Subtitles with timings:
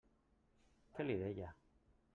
[0.97, 1.55] Què li deia?